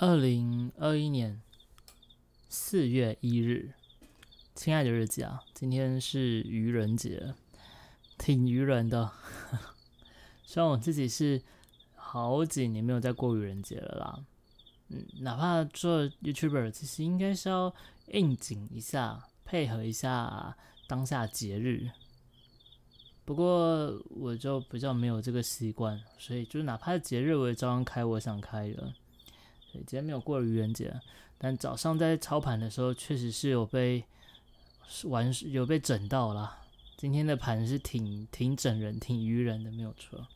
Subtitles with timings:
[0.00, 1.42] 二零二一年
[2.48, 3.72] 四月一日，
[4.54, 7.34] 亲爱的日记啊，今天是愚人节，
[8.16, 9.10] 挺愚人的。
[10.46, 11.42] 虽然我自己是
[11.96, 14.24] 好几年没有再过愚人节了啦，
[14.86, 17.74] 嗯，哪怕做 YouTuber，其实应该是要
[18.12, 20.56] 应景一下，配合一下
[20.86, 21.90] 当下节日。
[23.24, 28.94] 不过我就比较没有这个习惯，所以就哪怕节日我也照样开我想开的。
[29.72, 30.98] 对，今天没有过愚人节，
[31.36, 34.04] 但早上在操盘的时候，确实是有被
[35.04, 36.56] 玩有被整到了。
[36.96, 40.26] 今天的盘是挺挺整人、挺愚人的，没有错。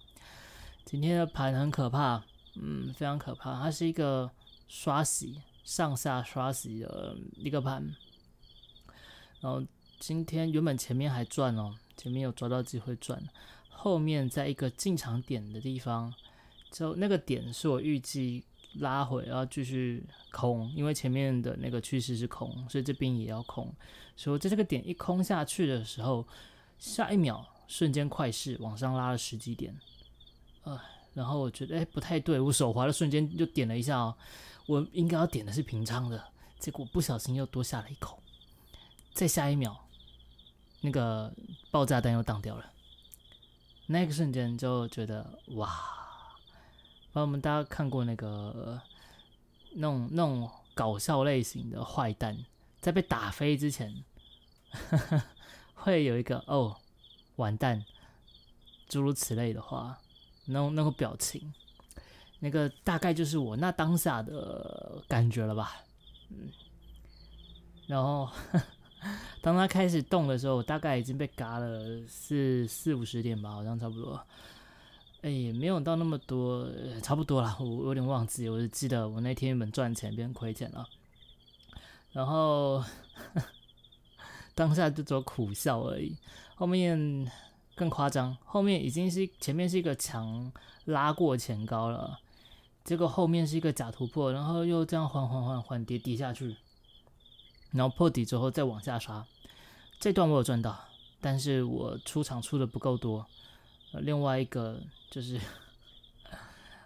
[0.84, 2.22] 今天的盘很可怕，
[2.56, 3.58] 嗯，非常可怕。
[3.60, 4.30] 它是一个
[4.68, 7.96] 刷洗、上下刷洗的一个盘。
[9.40, 9.64] 然后
[9.98, 13.20] 今天原本前面还赚哦，前面有抓到机会赚，
[13.70, 16.14] 后面在一个进场点的地方，
[16.70, 18.44] 就那个点是我预计。
[18.80, 23.72] 拉回，然后继续空，因为前面的那个趋势是空，所以这边也要空。
[24.16, 26.26] 所以在这个点一空下去的时候，
[26.78, 29.74] 下一秒瞬间快势往上拉了十几点，
[30.64, 30.80] 呃，
[31.14, 34.14] 然后我觉得哎不太对，我手滑的瞬间就点了一下哦，
[34.66, 36.22] 我应该要点的是平仓的，
[36.58, 38.22] 结果不小心又多下了一口，
[39.12, 39.76] 再下一秒，
[40.80, 41.32] 那个
[41.70, 42.70] 爆炸弹又挡掉了，
[43.86, 46.01] 那个瞬间就觉得哇。
[47.12, 48.80] 把我们大家看过那个
[49.74, 52.36] 那种那种搞笑类型的坏蛋，
[52.80, 54.02] 在被打飞之前，
[55.74, 56.76] 会有一个哦
[57.36, 57.84] 完蛋，
[58.88, 59.98] 诸如此类的话，
[60.46, 61.52] 那种那个表情，
[62.40, 65.82] 那个大概就是我那当下的感觉了吧，
[66.30, 66.50] 嗯，
[67.86, 68.30] 然后
[69.42, 74.18] 当他开始动的时候，大概已经被嘎了四四五十点吧，好像差不多。
[75.22, 76.68] 哎，没有到那么多，
[77.00, 77.56] 差不多啦。
[77.60, 80.84] 我有点忘记，我就记得我那天原本赚钱变亏钱了，
[82.10, 82.82] 然后
[84.52, 86.16] 当下就只有苦笑而已。
[86.56, 87.30] 后面
[87.76, 90.52] 更夸张，后面已经是前面是一个强
[90.86, 92.18] 拉过前高了，
[92.82, 96.56] 结果后面是一个假突破，然后又这样缓缓缓缓跌跌下去，
[97.70, 99.24] 然后破底之后再往下刷。
[100.00, 100.76] 这段我有赚到，
[101.20, 103.24] 但是我出场出的不够多。
[104.00, 104.80] 另外一个。
[105.10, 105.38] 就是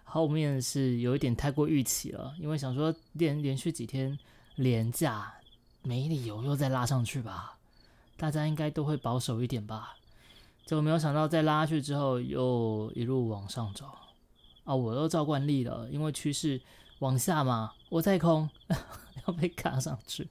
[0.03, 4.19] 后面是有一点太过预期了，因为想说连连续几天
[4.55, 5.33] 连价
[5.81, 7.57] 没理由又再拉上去吧，
[8.17, 9.95] 大家应该都会保守一点吧。
[10.65, 13.85] 结果没有想到再拉去之后又一路往上走
[14.65, 14.75] 啊！
[14.75, 16.61] 我又照惯例了，因为趋势
[16.99, 18.49] 往下嘛，我在空
[19.25, 20.27] 要被卡上去。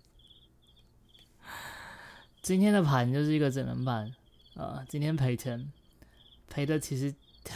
[2.43, 4.15] 今天的盘就是一个整人盘
[4.55, 5.73] 啊，今天赔钱，
[6.49, 7.15] 赔的其实。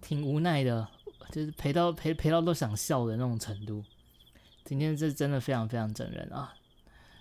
[0.00, 0.86] 挺无奈的，
[1.32, 3.82] 就是赔到赔赔到都想笑的那种程度。
[4.64, 6.54] 今天这真的非常非常整人啊！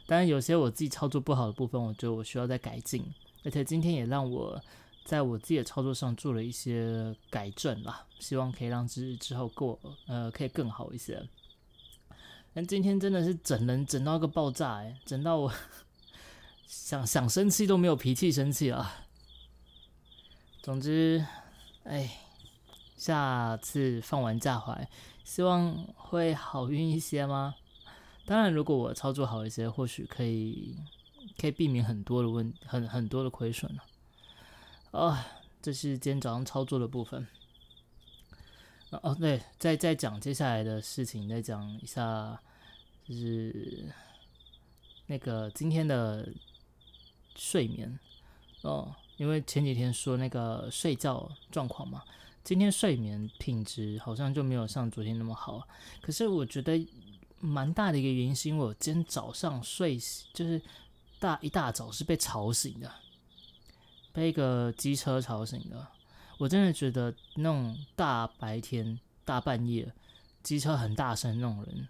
[0.05, 3.03] 当然有些我自己操作不好的部分，我觉得我需要再改进。
[3.43, 4.61] 而且今天也让我
[5.03, 11.27] 在我自己的操作上做了一些改正啦，希望可以让之之后过呃可以更好一些。
[12.53, 15.51] 但今天真的是整人整到个爆炸哎，整到我
[16.67, 19.04] 想想生气都没有脾气生气了。
[20.65, 21.23] 总之，
[21.83, 22.09] 哎。
[22.97, 24.89] 下次放完假回来，
[25.23, 27.53] 希望会好运一些吗？
[28.25, 30.77] 当然，如果我操作好一些，或许可以
[31.37, 33.83] 可以避免很多的问很很多的亏损了。
[34.97, 35.27] 啊，
[35.61, 37.27] 这是今天早上操作的部分。
[38.89, 42.41] 哦，对，再再讲接下来的事情，再讲一下，
[43.05, 43.93] 就是
[45.07, 46.27] 那个今天的
[47.35, 47.99] 睡眠
[48.61, 52.03] 哦，因为前几天说那个睡觉状况嘛。
[52.43, 55.67] 今天睡眠品质好像就没有像昨天那么好，
[55.99, 56.87] 可是我觉得
[57.39, 59.97] 蛮大的一个原因是因为我今天早上睡
[60.31, 60.61] 就是
[61.19, 62.91] 大一大早是被吵醒的，
[64.13, 65.87] 被一个机车吵醒的。
[66.37, 69.91] 我真的觉得那种大白天大半夜
[70.43, 71.87] 机车很大声那种人，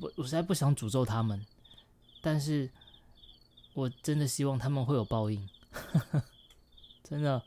[0.00, 1.44] 我我实在不想诅咒他们，
[2.20, 2.70] 但是
[3.78, 5.48] 我真的希望他们会有报应，
[7.04, 7.40] 真的。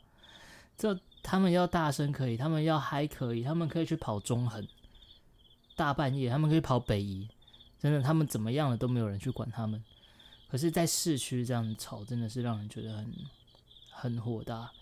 [0.78, 4.66] 这他们要大声可以，他们要嗨可以，他们可以去跑中横，
[5.76, 7.28] 大半夜他们可以跑北移，
[7.78, 9.84] 真的他们怎么样了都没有人去管他们。
[10.48, 13.14] 可是，在市区这样吵，真的是让人觉得很
[13.90, 14.72] 很火大。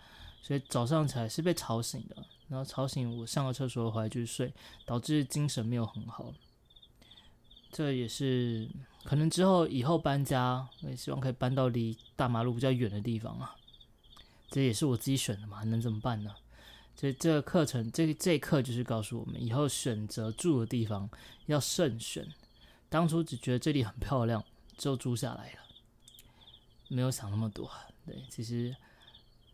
[0.40, 2.16] 所以早上起来是被吵醒的，
[2.46, 4.54] 然后吵醒我上个厕所回来就睡，
[4.86, 6.32] 导致精神没有很好。
[7.70, 8.68] 这也是
[9.04, 13.56] 可能之后以后搬家，我也希望可以搬到离大马路比较远的地方啊。
[14.50, 16.34] 这也是我自己选的嘛，能怎么办呢？
[16.96, 21.08] 这这个课程，这这一课就是告诉我们，以后选择住的地方
[21.46, 22.26] 要慎选。
[22.88, 24.44] 当初只觉得这里很漂亮，
[24.76, 25.58] 就住下来了，
[26.88, 27.70] 没有想那么多。
[28.04, 28.74] 对，其实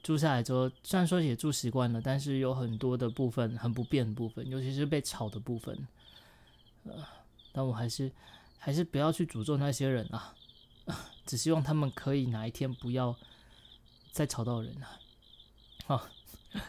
[0.02, 5.86] 住下来之后，虽然说也住习惯了，但是有很多的部分很不便的部分，尤其是被吵的部分。
[6.84, 7.04] 呃，
[7.56, 8.12] 但我还是
[8.58, 10.34] 还是不要去诅咒那些人啊，
[11.24, 13.16] 只希望他们可以哪一天不要
[14.12, 15.00] 再吵到人啊。
[15.86, 16.06] 好。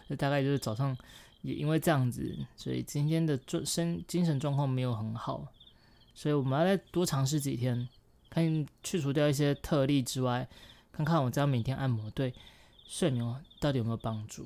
[0.10, 0.98] 这大概就是早上
[1.44, 5.48] 也因为这样子，所以今天的状身精神状况没有很好，
[6.14, 7.88] 所以我们要再多尝试几天，
[8.30, 10.46] 看去除掉一些特例之外，
[10.92, 12.34] 看看我这样每天按摩对
[12.86, 13.24] 睡眠
[13.62, 14.46] 到底有没有帮助。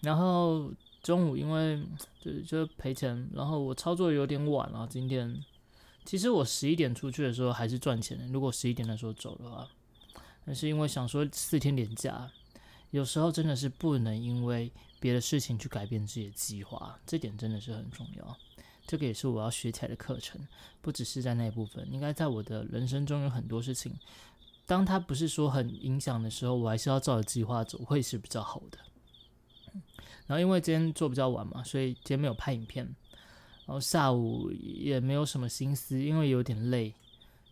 [0.00, 0.70] 然后
[1.02, 1.82] 中午因为
[2.20, 4.86] 就就赔钱，然后我操作有点晚了。
[4.90, 5.42] 今天
[6.04, 9.68] 其实我十一点出去的时候还是赚钱的，如果十一点的时候走的话，
[10.44, 12.30] 但是因为想说四天连假。
[12.90, 18.36] 有时候真的是不能因为别的事情去改变自己的计划，这点真的是很重要。
[18.84, 20.44] 这个也是我要学起来的课程，
[20.80, 23.96] 不只是在那一部分，应该在我的人生中有很多事情，
[24.66, 28.78] 当它不是说很影响的时候，我还是要照着计划走，会是比较好的。
[30.26, 32.84] 然后因为今天做比较晚嘛，所以今天没有拍影片，
[33.66, 36.94] 然后下午也没有什么心思，因为有点累。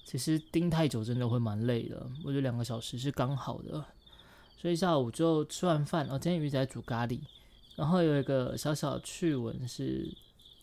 [0.04, 3.84] 其实盯太久真的会蛮累的，我觉得两个小时是刚好的。
[4.56, 7.20] 所以下午就吃完饭，哦，今天鱼仔煮咖喱，
[7.76, 10.10] 然后有一个小小趣闻是，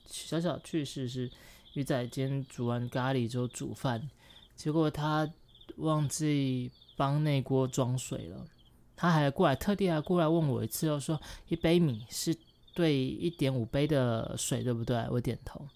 [0.06, 1.31] 小小趣事是，
[1.74, 4.10] 鱼仔今天煮完咖喱之后煮饭，
[4.56, 5.31] 结果他
[5.78, 8.46] 忘记帮那锅装水了，
[8.95, 12.36] 他还过来特地还过来问我一次，又说一杯米是
[12.74, 15.06] 对一点五杯的水对不对？
[15.09, 15.68] 我点头，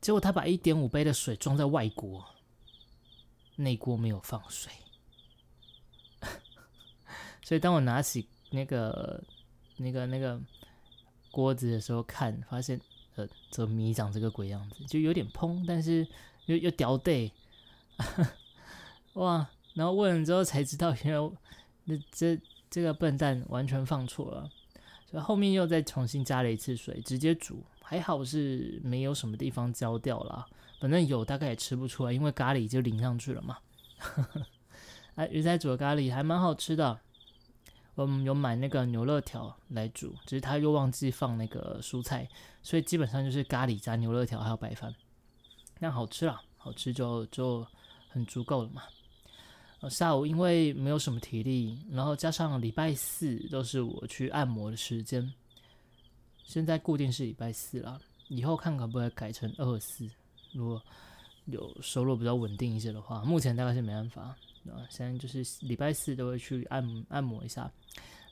[0.00, 2.24] 结果他把一点五杯的水装在外锅，
[3.56, 4.72] 内锅没有放水。
[7.42, 9.22] 所以当我拿起那个、
[9.76, 10.40] 那个、那个
[11.30, 12.80] 锅子的时候，看发现，
[13.16, 16.06] 呃，这米长这个鬼样子，就有点蓬，但是
[16.46, 17.32] 又又掉队，
[19.14, 19.48] 哇！
[19.74, 21.30] 然后问了之后才知道，原来
[21.90, 22.40] 那这
[22.70, 24.48] 这个笨蛋完全放错了，
[25.10, 30.46] 所以后面又再重新加了一次水，直接煮，还好是没有什么地方焦掉了，
[30.80, 33.58] 反正有大概也吃不出来，因为咖喱就淋上去了嘛。
[35.16, 37.00] 哎， 鱼仔煮的咖喱还蛮好吃的。
[37.96, 42.26] 我们有买那个牛肋条来煮，只是他又忘记放那个蔬菜，
[42.62, 44.94] 所以基本上就是咖喱加牛肋条还有白饭，
[45.80, 47.66] 那好吃啦，好吃就就
[48.08, 48.84] 很足够了嘛。
[49.80, 55.32] 呃，下午因为没有什么体力，然后加上礼拜四都是我去按摩的时间，
[56.44, 60.08] 现在固定是礼拜四了，以后看可不可以改成二四，
[60.52, 60.82] 如果
[61.46, 64.36] 有收入比较稳定一些的话，目前大概是没办法。
[64.66, 67.72] 啊，现在就是礼拜四都会去按按摩一下，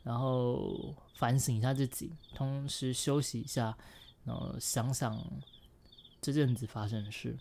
[0.03, 3.75] 然后反省一下自己，同时休息一下，
[4.25, 5.19] 然后想想
[6.21, 7.35] 这阵子发生的事。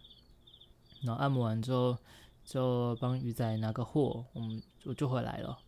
[1.01, 1.97] 然后按摩完之后，
[2.47, 5.59] 就帮鱼仔拿个货，我们我就回来了。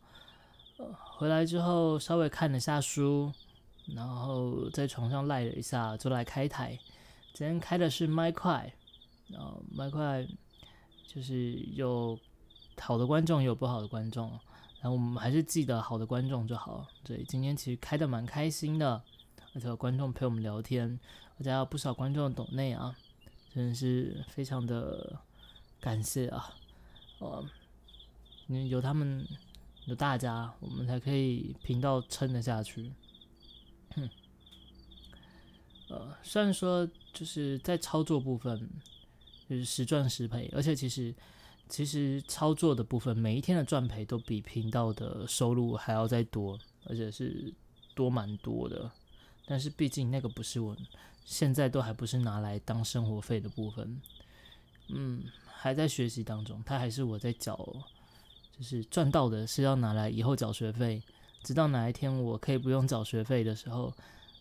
[0.78, 3.32] 呃，回来之后稍微看了下书，
[3.94, 6.80] 然后在床上赖了一下，就来开台。
[7.34, 8.74] 今天开的是麦块，
[9.28, 10.26] 然后麦块
[11.06, 12.18] 就是有。
[12.82, 14.30] 好的观众也有不好的观众，
[14.80, 16.88] 然后我们还是记得好的观众就好。
[17.04, 19.04] 对，今天其实开的蛮开心的，
[19.54, 20.98] 而且有观众陪我们聊天，
[21.38, 22.96] 而且有不少观众懂内啊，
[23.54, 25.20] 真的是非常的
[25.82, 26.56] 感谢啊！
[27.20, 27.48] 哦，
[28.68, 29.28] 有他们
[29.86, 32.92] 有大家，我们才可以频道撑得下去。
[35.90, 38.70] 呃，虽然说就是在操作部分
[39.48, 41.14] 就是时赚时赔，而且其实。
[41.72, 47.54] 其实操作的部分，每一天的赚赔都比频道的收入还要再多，而且是
[47.94, 48.92] 多蛮多的。
[49.46, 50.76] 但是毕竟那个不是我
[51.26, 54.02] 现在都还不是拿来当生活费的部分，
[54.88, 55.24] 嗯，
[55.60, 56.62] 还在学习当中。
[56.66, 57.56] 它还是我在缴，
[58.58, 61.02] 就是赚到的是要拿来以后缴学费，
[61.44, 63.94] 直到哪一天我可以不用缴学费的时候，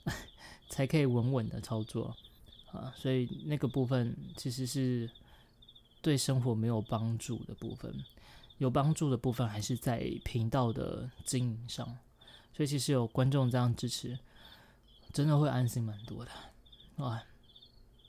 [0.71, 2.17] 才可以稳稳的操作
[2.73, 2.93] 啊。
[2.97, 5.11] 所以那个部分其实是。
[6.01, 7.93] 对生活没有帮助的部分，
[8.59, 11.85] 有帮助的部分还是在频道的经营上，
[12.55, 14.17] 所以其实有观众这样支持，
[15.13, 16.31] 真的会安心蛮多的
[17.05, 17.21] 啊。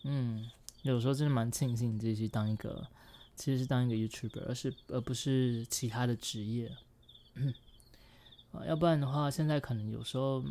[0.04, 0.50] 嗯，
[0.84, 2.88] 有时候真的蛮庆幸自己去当一个，
[3.36, 8.64] 其实是当一个 YouTuber，而是而不是其他的职业啊。
[8.66, 10.44] 要不然的话，现在可能有时候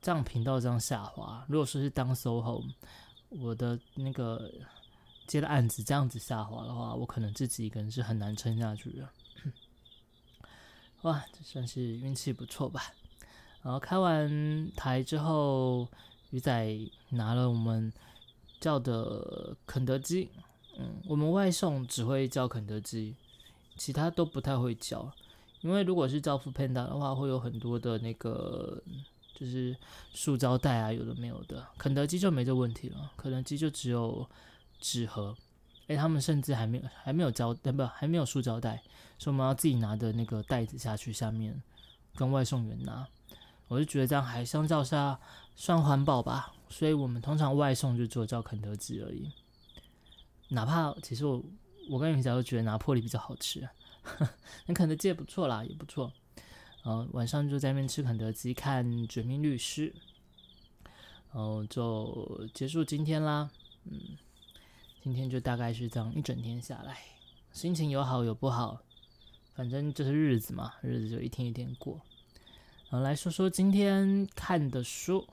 [0.00, 2.64] 这样频道这样下滑，如果说是当 SOHO，
[3.30, 4.50] 我的那个。
[5.26, 9.08] 接的案子这样子下滑的话，我可能自己一个人是很难撑下去的。
[11.02, 12.94] 哇，这算是运气不错吧？
[13.62, 15.88] 然后开完台之后，
[16.30, 17.92] 鱼仔拿了我们
[18.60, 20.30] 叫的肯德基，
[20.78, 23.14] 嗯，我们外送只会叫肯德基，
[23.76, 25.10] 其他都不太会叫，
[25.60, 28.82] 因为如果是叫 f o o Panda 的话，会有很多的那个
[29.34, 29.76] 就是
[30.12, 34.28] 塑胶袋啊，有的没有的，肯德基就没这问题了，肯德基就只有
[34.80, 35.36] 纸盒。
[35.88, 38.82] 哎，他们甚至还没有还没有胶，呃不还没有塑胶袋，
[39.18, 41.62] 所以我们要自己拿的那个袋子下去下面
[42.16, 43.06] 跟外送员拿。
[43.68, 45.18] 我就觉得这样还相较下
[45.54, 49.30] 算环保吧，所以我们通常外送就做叫肯德基而已。
[50.48, 51.42] 哪怕其实我
[51.88, 53.68] 我跟云小都觉得拿破里比较好吃，
[54.66, 56.12] 那肯德基也不错啦，也不错。
[56.84, 59.92] 呃，晚上就在那边吃肯德基看《绝命律师》，
[61.32, 63.50] 然后就结束今天啦，
[63.84, 64.16] 嗯。
[65.02, 66.98] 今天就大概是这样一整天下来，
[67.52, 68.82] 心情有好有不好，
[69.54, 72.00] 反正就是日子嘛，日子就一天一天过。
[72.96, 75.28] 然后来说说今天看的书，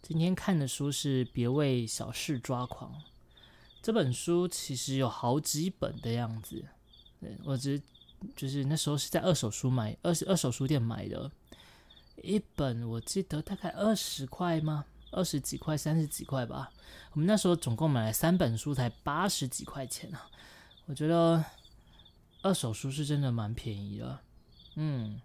[0.00, 2.92] 今天看的书是《别为小事抓狂》
[3.82, 6.64] 这本书，其实有好几本的样子。
[7.20, 7.82] 对我只
[8.36, 11.28] 就是那时候是在二手书买，二二手书店买的，
[12.22, 14.84] 一本我记得大概二十块吗？
[15.10, 16.70] 二十几块、三十几块吧。
[17.14, 20.30] 我们那时候总共买了三本书，才八十几块钱啊！
[20.86, 21.44] 我觉得
[22.42, 24.20] 二手书是真的蛮便宜的。
[24.76, 25.20] 嗯，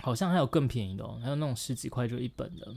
[0.00, 2.74] 好像还有更便宜的哦，还有那种十几块就一本的。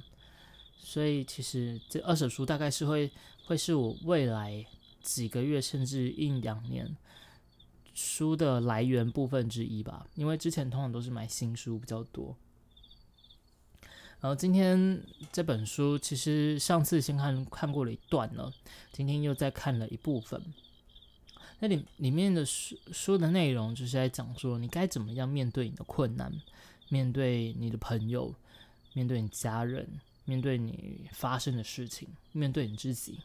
[0.78, 3.12] 所以其实这二手书大概是会
[3.46, 4.66] 会是我未来
[5.02, 6.96] 几个月甚至一两年
[7.94, 10.08] 书的来源部分之一吧。
[10.16, 12.38] 因为之前通常都是买新书比较多。
[14.20, 18.52] 然后今天这本书其实上次先看看过了一段了，
[18.92, 20.42] 今天又再看了一部分。
[21.60, 26.32] 那里里面的书书的内容就是在讲说你该怎么样面对你的困难，
[26.89, 28.34] 面对你的朋友，
[28.94, 29.88] 面对你家人，
[30.25, 33.20] 面对你发生的事情，面对你自己。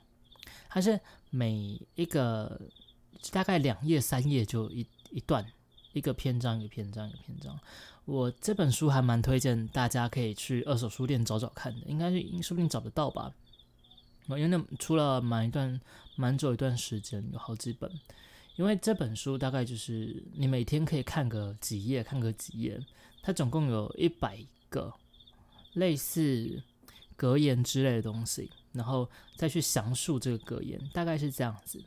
[0.68, 0.98] 它是
[1.30, 2.60] 每一个
[3.30, 5.46] 大概两页三页就一一段，
[5.92, 7.58] 一个篇章一个篇章一个篇章。
[8.04, 13.32] 我这本书还蛮推荐大家可以去二手书店找找看的，应该是说不定找得到吧。
[14.28, 15.80] 因为那出了蛮一段
[16.16, 17.90] 蛮久一段时间，有好几本。
[18.56, 22.80] 因为这本书大概就是你每天可以看个几页，看个几页。
[23.22, 24.38] 它总共有一百
[24.68, 24.92] 个
[25.74, 26.62] 类似
[27.16, 31.82] 格言之类的东西，然后再去详述这个格言，大概是这样子。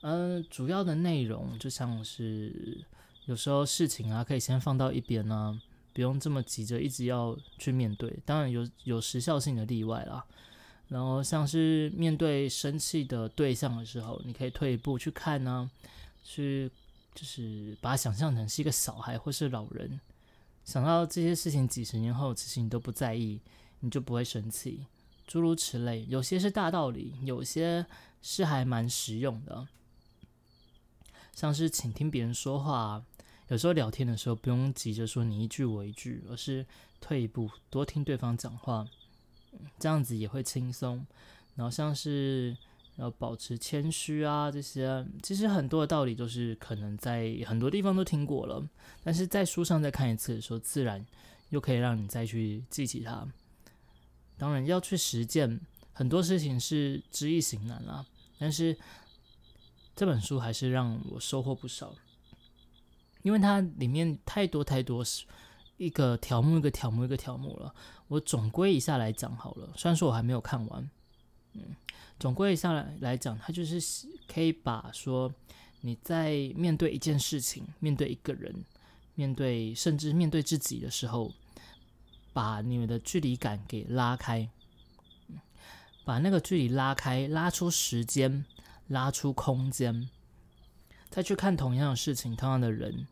[0.00, 2.84] 嗯，主要的内容就像是。
[3.26, 5.60] 有时候事情啊，可以先放到一边呢，
[5.92, 8.20] 不用这么急着一直要去面对。
[8.24, 10.24] 当然有有时效性的例外啦。
[10.86, 15.68] 然后像是面对生气的对象的时候，你可以退一步去看呢，
[16.22, 16.70] 去
[17.16, 19.98] 就是把它想象成是一个小孩或是老人，
[20.64, 23.40] 想到这些事情几十年后，其实你都不在意，
[23.80, 24.86] 你就不会生气。
[25.26, 27.84] 诸如此类，有些是大道理，有些
[28.22, 29.66] 是还蛮实用的，
[31.34, 33.02] 像是请听别人说话。
[33.48, 36.66] 有时候聊天的时候，不用急着说你一句我一句，而是
[37.00, 38.86] 退一步，多听对方讲话，
[39.78, 41.06] 这样子也会轻松。
[41.54, 42.56] 然后像是
[42.96, 48.66] 要保持谦虚啊，这些其实很多的道理都是可能在很多地方都听过了，
[49.02, 51.04] 但是在书上再看一次的时候，自然
[51.50, 53.26] 又可以让你再去记起它。
[54.38, 55.60] 当然要去实践
[55.92, 58.04] 很多事情是知易行难啦，
[58.38, 58.76] 但是
[59.94, 61.94] 这本书还是让我收获不少。
[63.22, 65.24] 因为它里面太多太多是
[65.78, 67.74] 一个条目一个条目一个条目了，
[68.06, 69.72] 我总归一下来讲好了。
[69.76, 70.88] 虽然说我还没有看完，
[72.18, 73.80] 总归上来来讲，它就是
[74.26, 75.32] 可以把说
[75.80, 78.64] 你在面对一件事情、面对一个人、
[79.14, 81.32] 面对甚至面对自己的时候，
[82.32, 84.48] 把你们的距离感给拉开，
[86.04, 88.44] 把那个距离拉开，拉出时间，
[88.88, 90.08] 拉出空间，
[91.10, 93.06] 再去看同样的事情、同样的人。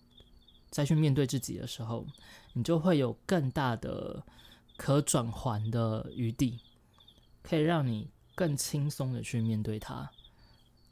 [0.70, 2.04] 再去面对自己的时候，
[2.52, 4.24] 你就会有更大的
[4.76, 6.58] 可转还的余地，
[7.44, 10.10] 可以让你更轻松的去面对它，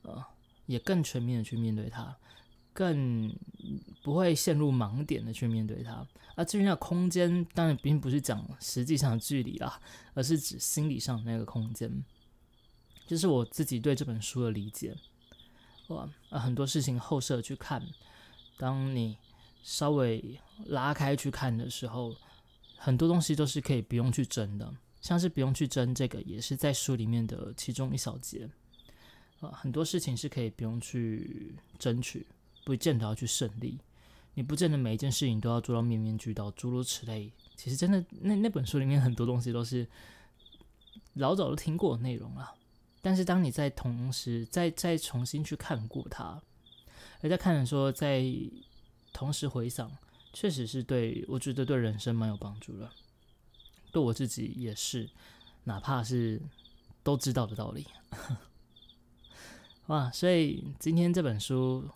[0.02, 0.24] 呃，
[0.66, 2.16] 也更全面的去面对它，
[2.72, 3.34] 更
[4.02, 6.06] 不会陷入盲点的去面对它。
[6.34, 9.80] 而至于那空间，当然并不是讲实际上的距离啦，
[10.14, 12.04] 而是指心理上那个空间。
[13.06, 14.96] 就是我自己对这本书的理解，
[15.88, 17.86] 哇，很多事情后设去看，
[18.56, 19.18] 当你。
[19.64, 22.16] 稍微拉开去看的时候，
[22.76, 28.48] 很多东西都是可以不用去争的，像是不用去争这个，也是在书里面的其中一小节。
[29.40, 32.26] 呃，很多事情是可以不用去争取，
[32.64, 33.78] 不见得要去胜利。
[34.34, 39.86] 你不见得每一件事情都要做到面面俱到，诸如此类，其实真的那那本书里面很多东西都是
[41.14, 42.54] 老早都听过的内容了，
[43.02, 46.40] 但是当你在同时再再重新去看过它，
[47.20, 48.24] 而在看的时候，在
[49.12, 49.90] 同时回想，
[50.32, 52.90] 确实是对我觉得对人生蛮有帮助的，
[53.92, 55.08] 对我自己也是，
[55.64, 56.42] 哪怕是
[57.04, 57.86] 都知道的道理。
[59.86, 61.88] 哇，所以今天这本书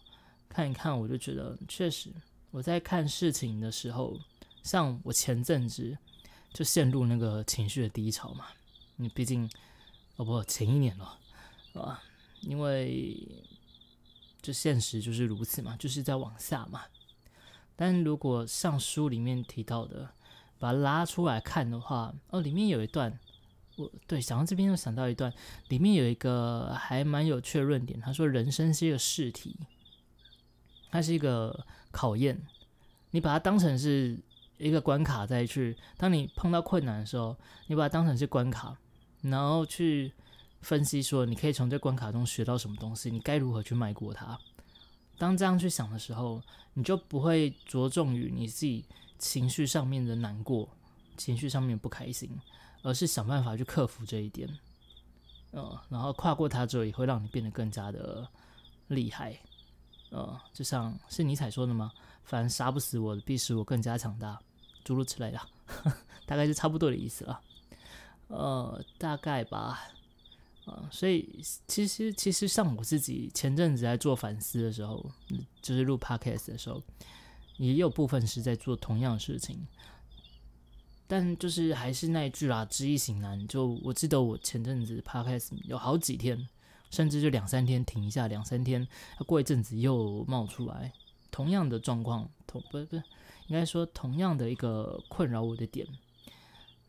[0.48, 2.12] 看一看，我就觉得确实
[2.50, 4.18] 我在看事情的时候，
[4.62, 5.96] 像我前阵子
[6.52, 8.46] 就陷入那个情绪的低潮嘛。
[8.96, 9.50] 你毕竟
[10.16, 11.18] 哦不，前一年了
[11.74, 12.02] 啊，
[12.42, 13.44] 因为
[14.42, 16.82] 就现实就是如此嘛，就是在往下嘛。
[17.76, 20.10] 但如果像书里面提到的，
[20.58, 23.18] 把它拉出来看的话，哦，里面有一段。
[23.76, 25.30] 我对想到这边又想到一段，
[25.68, 28.00] 里面有一个还蛮有趣的论点。
[28.00, 29.54] 他说：“人生是一个试题，
[30.90, 32.40] 它是一个考验。
[33.10, 34.18] 你把它当成是
[34.56, 35.76] 一个关卡再去。
[35.98, 37.36] 当你碰到困难的时候，
[37.66, 38.74] 你把它当成是关卡，
[39.20, 40.10] 然后去
[40.62, 44.38] 分析说，你可以从这关卡中学到什么东西，你该如何去迈过它。
[45.18, 46.40] 当这样去想的时候，
[46.72, 48.86] 你就不会着重于你自己
[49.18, 50.68] 情绪上面的难过，
[51.16, 52.30] 情绪上面不开心。”
[52.82, 54.48] 而是想办法去克服这一点，
[55.50, 58.28] 呃，然后跨过它之后，也会让你变得更加的
[58.86, 59.36] 厉害，
[60.10, 61.90] 呃，就像是尼采说的吗？
[62.22, 64.38] 凡杀不死我的，必使我更加强大，
[64.84, 65.40] 诸如此类的，
[66.26, 67.40] 大概是差不多的意思了，
[68.28, 69.80] 呃，大概吧，
[70.66, 75.04] 呃，所以其实其实像我自己前阵子在做反思的时候，
[75.60, 76.80] 就是录 podcast 的时候，
[77.58, 79.66] 也有部分是在做同样的事情。
[81.08, 83.46] 但就是还是那一句啦，知易行难。
[83.46, 86.48] 就我记得我前阵子 podcast 有好几天，
[86.90, 88.86] 甚至就两三天停一下，两三天
[89.24, 90.92] 过一阵子又冒出来，
[91.30, 93.02] 同样的状况，同不不，应
[93.50, 95.86] 该说同样的一个困扰我的点，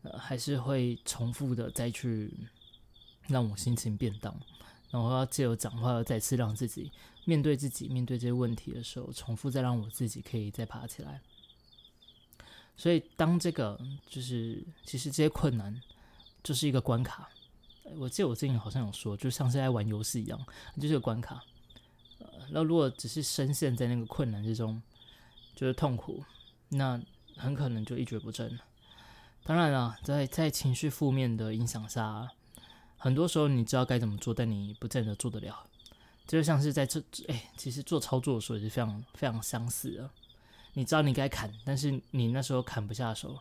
[0.02, 2.32] 呃，还是会重复的再去
[3.28, 4.36] 让我心情变荡，
[4.90, 6.90] 然后要借由讲话，再次让自己
[7.28, 11.20] 面对自己，面对这些问题的时候，重复再让我自己可以再爬起来。
[12.74, 15.78] 所以，当这个就是其实这些困难
[16.42, 17.28] 就是一个关卡。
[17.98, 20.42] 我记得我之前好像有说，就像是在玩游戏一样，
[20.80, 21.44] 就是个关卡。
[22.18, 24.80] 呃，那如果只是深陷在那个困难之中，
[25.54, 26.24] 就是痛苦，
[26.70, 26.98] 那
[27.36, 28.58] 很可能就一蹶不振。
[29.44, 32.30] 当然了，在在情绪负面的影响下，
[32.96, 35.67] 很多时候你知道该怎么做，但你不见得做得了。
[36.28, 40.08] 就像是在这，哎，其实做操作的时候也是非常非常相似的。
[40.74, 43.36] 你知道你该砍，但是你那时候砍不下手。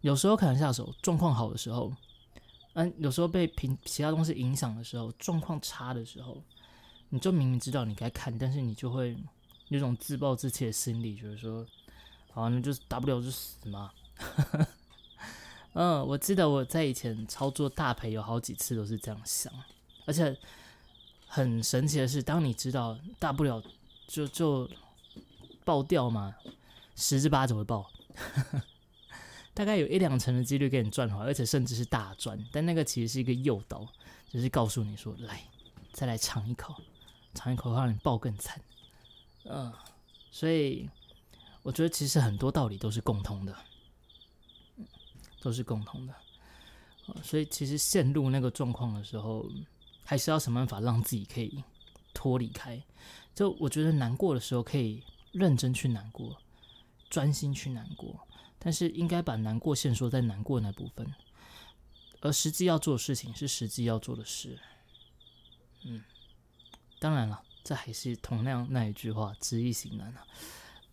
[0.00, 1.92] 有时候砍得下手，状况好的时候，
[2.72, 6.42] 嗯，有时候被平其他东西影响的时候，状况差的时候，
[7.10, 9.16] 你就明明知道你该砍，但是你就会
[9.68, 11.66] 有种自暴自弃的心理，就是说，
[12.32, 13.92] 好，那就是大不了就死嘛。
[15.74, 19.52] 嗯，我记得我在以前操作大赔有好几次都是这样想，
[20.06, 20.36] 而且
[21.26, 23.62] 很神奇的是，当你知道大不了
[24.06, 24.68] 就就。
[25.64, 26.32] 爆掉嘛？
[26.94, 27.90] 十之八九会爆，
[29.52, 32.38] 大概有一两成的几率给你赚回来，而且甚至是大赚。
[32.52, 33.84] 但那个其实是一个诱导，
[34.28, 35.42] 就是告诉你说：“来，
[35.92, 36.72] 再来尝一口，
[37.34, 38.62] 尝一口让你爆更惨。”
[39.50, 39.72] 嗯，
[40.30, 40.88] 所以
[41.64, 43.52] 我觉得其实很多道理都是共通的，
[45.40, 46.14] 都是共通的。
[47.24, 49.50] 所以其实陷入那个状况的时候，
[50.06, 51.62] 还是要想办法让自己可以
[52.14, 52.82] 脱离开。
[53.34, 55.02] 就我觉得难过的时候可以。
[55.32, 56.38] 认真去难过，
[57.10, 58.26] 专心去难过，
[58.58, 61.14] 但是应该把难过限缩在难过那部分，
[62.22, 64.58] 而实际要做的事情是实际要做的事。
[65.84, 66.02] 嗯，
[66.98, 70.26] 当然了，这还是同样那一句话：知易行难啊，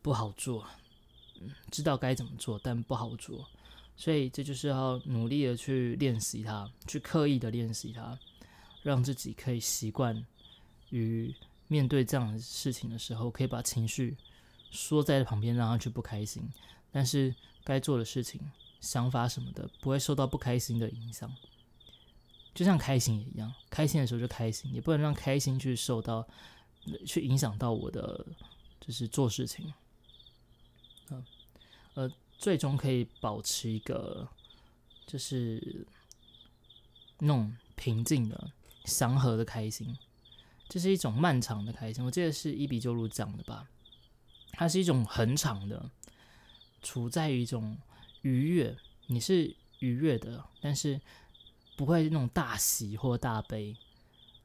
[0.01, 0.67] 不好做。
[1.39, 3.47] 嗯，知道该怎么做，但不好做，
[3.95, 8.19] 所以这就是要努力的去练习它，去刻意的练习它，
[8.83, 10.23] 让自己可以习惯
[10.91, 11.33] 于
[11.67, 14.15] 面对这样的事情的时候，可以把情绪。
[14.69, 16.51] 说在旁边让他去不开心，
[16.91, 18.41] 但是该做的事情、
[18.81, 21.31] 想法什么的不会受到不开心的影响，
[22.55, 26.27] 就像开心也一样，开心的时候就开心，也不能让开心去受到、
[27.05, 28.25] 去影响到我的
[28.81, 29.71] 就是做事情。
[31.11, 31.23] 嗯，
[31.93, 34.27] 呃，最终可以保持一个
[35.05, 35.85] 就是
[37.19, 38.51] 那种平静的、
[38.85, 39.97] 祥和的开心，
[40.67, 42.03] 这是一种漫长的开心。
[42.03, 43.69] 我记得是伊比鸠鲁讲的吧。
[44.55, 45.89] 它是一种很长的，
[46.83, 47.75] 处在于一种
[48.21, 51.01] 愉悦，你是愉悦的，但是
[51.75, 53.75] 不会那种大喜或大悲，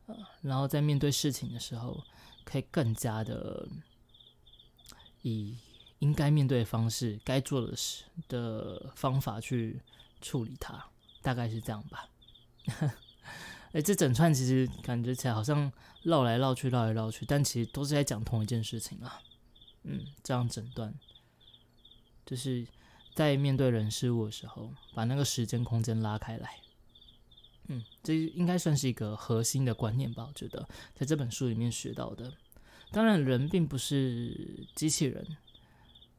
[0.07, 2.03] 呃，然后在面对事情的时候，
[2.45, 3.69] 可以更加的
[5.21, 5.59] 以
[5.99, 9.83] 应该面对的方式，该做的事的方法去
[10.23, 10.83] 处理它，
[11.21, 12.09] 大概是这样吧。
[13.73, 15.71] 哎，这整串其实感觉起来好像
[16.03, 19.21] 绕来绕去，绕来绕去，但其实都是在讲同一件事情啊。
[19.85, 20.93] 嗯，这样整段
[22.27, 22.67] 就是
[23.15, 26.57] 在面对人事物的时候，把那个时间空间拉开来。
[27.69, 30.25] 嗯，这应该算是一个核心的观念吧？
[30.27, 32.33] 我觉得在这本书里面学到的。
[32.91, 35.37] 当然，人并不是机器人，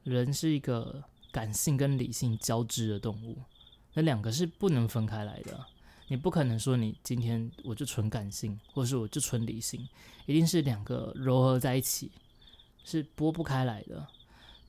[0.03, 3.41] 人是一个感性跟理性交织的动物，
[3.95, 5.65] 那两个是不能分开来的。
[6.09, 9.87] 你不可能说你今天我就纯感性，或是我就纯理性，
[10.25, 12.11] 一定是两个糅合在一起，
[12.83, 14.05] 是拨不开来的。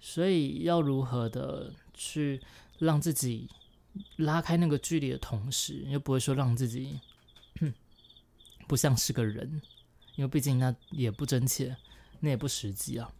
[0.00, 2.40] 所以要如何的去
[2.79, 3.50] 让自己
[4.16, 7.00] 拉开那个距离的同时，又不会说让自己
[8.68, 9.61] 不像是个人，
[10.14, 11.76] 因为毕竟那也不真切。
[12.22, 13.11] 那也不实际啊，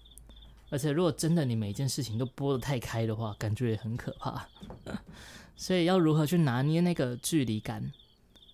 [0.69, 4.47] 而且如果真的你每件事情都拨得太开的话，感觉也很可怕。
[5.57, 7.91] 所以要如何去拿捏那个距离感，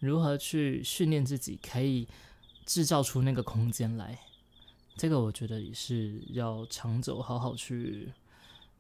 [0.07, 2.07] 如何去训练自己，可以
[2.65, 4.19] 制造出那个空间来，
[4.97, 8.13] 这个我觉得也是要长走，好好去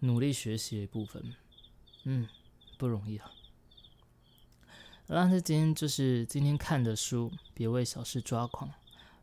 [0.00, 1.34] 努力学习的一部分。
[2.04, 2.28] 嗯，
[2.78, 3.30] 不容易啊。
[5.08, 8.70] 但是今天就是今天看的书，别为小事抓狂。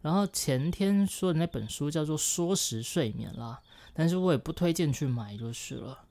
[0.02, 3.62] 然后前天说的那本书叫做《缩时睡眠》啦，
[3.94, 6.06] 但是我也不推荐去买就是了。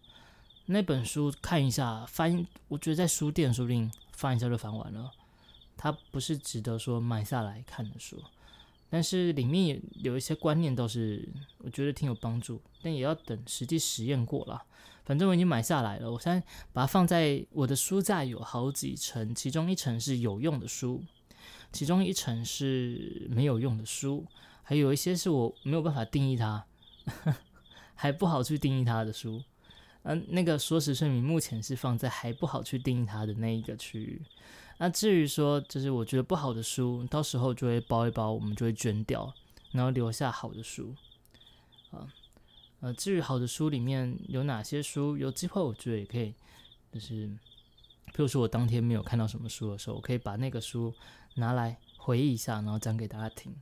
[0.66, 5.10] 那本书看一下翻，我觉得在书店说不定翻一下就翻完了。
[5.76, 8.22] 它不是值得说买下来看的书，
[8.88, 14.62] 但是里面有有一些观念倒是我觉得挺有帮助，但也要等实际实验过了。
[15.04, 21.02] 反正我已经买下来了，我现在把它放在我的书架，有好几层，其中一层是有用的书。
[21.72, 24.26] 其中一层是没有用的书，
[24.62, 26.64] 还有一些是我没有办法定义它，
[27.96, 29.42] 还不好去定义它的书。
[30.02, 34.22] 嗯，那个说实睡眠目前是放在还不好去定义它的那一个区域。
[34.82, 39.32] 那至于说，就是我觉得不好的书，到时候就会包一包，我们就会捐掉，
[39.70, 40.92] 然后留下好的书。
[41.92, 42.08] 啊，
[42.80, 46.34] 呃，至于好的书里面有哪些书，有机会我觉得也可以，
[46.92, 47.28] 就是，
[48.06, 50.92] 比如说我当天没有看到什么书的时候，我可以把那个书。
[51.36, 53.54] 拿来回忆一下，然后讲给大家听。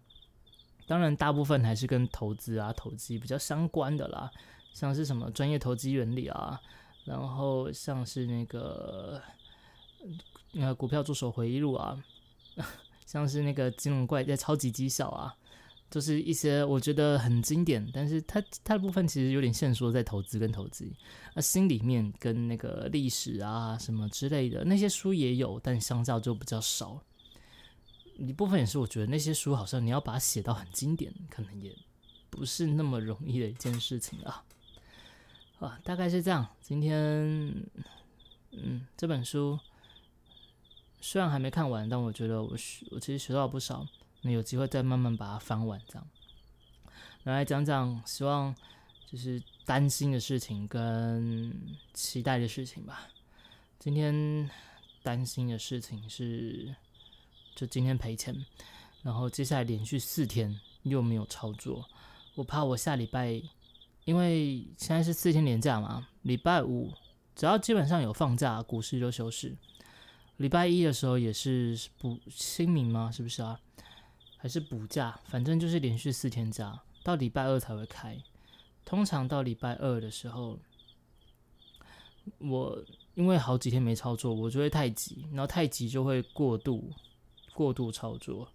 [0.88, 4.28] 当然，大部分还是跟投资啊、投机比较相关的啦，
[4.72, 6.60] 像是什么专业投机原理啊，
[7.04, 9.22] 然后像是那个
[10.54, 12.02] 呃股票助手回忆录啊，
[13.06, 15.34] 像是那个金融怪在超级绩效啊，
[15.90, 20.94] 就是一些我觉得很经典，但是它它的部分其实有点限缩在投资跟投机，
[21.34, 27.02] 那心里面跟那个历史啊什么之类的那些书也有，但相较就比较少。
[28.16, 31.74] 一部分也是，我觉得那些书好像你要把它写到很经典，可能也
[32.28, 34.44] 不是那么容易的一件事情啊。
[35.58, 36.46] 啊，大概是这样。
[36.60, 36.92] 今天，
[38.52, 39.58] 嗯，这本书
[41.00, 43.86] 虽然还没看完，但我觉得我学，我其实学到了不少。
[44.22, 46.06] 那有机会再慢慢把它翻完，这样。
[47.24, 48.54] 来讲讲，希望
[49.10, 53.08] 就是担心的事情跟期待的事情吧。
[53.78, 54.48] 今天
[55.02, 56.74] 担心的事情是。
[57.56, 58.34] 就今天赔钱，
[59.02, 61.84] 然后接下来连续四天又没有操作，
[62.36, 63.42] 我怕我下礼拜，
[64.06, 66.90] 因为现在是四天连假嘛，礼拜五
[67.36, 69.54] 只要基本上有放假，股市就休市。
[70.40, 73.10] 礼拜一的时候也是补清明吗？
[73.12, 73.60] 是不是啊？
[74.38, 75.20] 还是补假？
[75.26, 78.16] 反正就是连续四天假，到礼拜二才会开。
[78.86, 80.58] 通常到礼拜二的时候，
[82.38, 82.82] 我
[83.16, 86.90] 因为好几天没操作，我就会太急，然后太急就会过度。
[87.52, 88.48] 过度操作，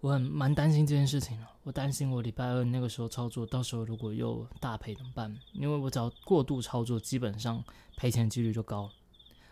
[0.00, 1.46] 我很蛮担心这件事情的。
[1.64, 5.36] 我担心我礼拜二那个时候操作，到时候如果又大赔怎么办？
[5.52, 7.62] 因为我只要过度操作，基本上
[7.98, 8.90] 赔钱几率就高。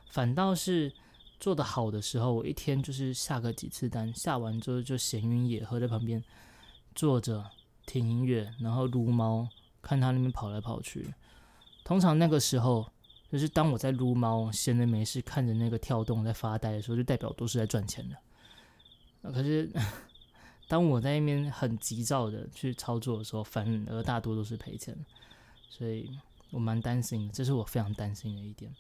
[0.09, 0.91] 反倒是
[1.39, 6.23] 做的好的时候，我一天就是下个几次单，下完之后就闲云野鹤在旁边
[6.95, 7.45] 坐着
[7.87, 9.49] 听音乐，然后撸猫，
[9.81, 11.15] 看他那边跑来跑去。
[11.85, 12.87] 通常那个时候。
[13.29, 18.17] 就是当我在撸猫，闲着没事看着那个跳动在发呆的时候，就代表都是在赚钱的。
[19.33, 19.69] 可是
[20.69, 24.97] 当我在那边很急躁的去操作的时候，反而大多都是赔钱。
[25.69, 26.09] 所以
[26.53, 28.73] 我蛮担心的，这是我非常担心的一点。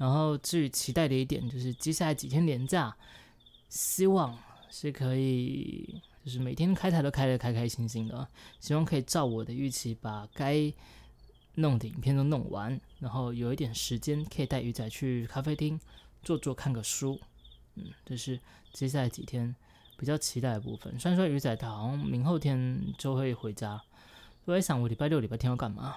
[0.00, 2.96] 然后至于期待的一点，就是接下来几天连假，
[3.68, 4.36] 希望
[4.70, 8.26] 是可以，就是每天开台都开得开开心心的，
[8.58, 10.72] 希望可以照我的预期把该。
[11.56, 15.78] 弄的影片都弄完，然后有一点时间可以带鱼仔去咖啡厅
[16.22, 17.20] 坐坐看个书，
[17.74, 18.38] 嗯，这是
[18.72, 19.54] 接下来几天
[19.98, 20.96] 比较期待的部分。
[20.98, 23.82] 虽然说鱼仔他好像明后天就会回家，
[24.44, 25.96] 我在想我礼拜六、礼拜天要干嘛？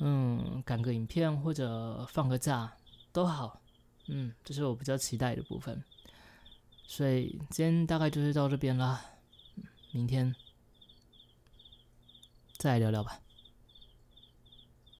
[0.00, 2.70] 嗯，赶个影片或者放个假
[3.12, 3.60] 都好。
[4.06, 5.82] 嗯，这是我比较期待的部分。
[6.86, 9.04] 所以今天大概就是到这边啦，
[9.92, 10.34] 明天
[12.56, 13.20] 再聊聊吧。